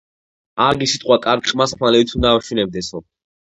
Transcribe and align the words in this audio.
არგი 0.67 0.87
სიტყვა 0.93 1.17
კარგ 1.25 1.51
ყმას 1.51 1.77
ხმალივით 1.81 2.15
უნდა 2.21 2.33
ამშვენებდესო 2.39 3.05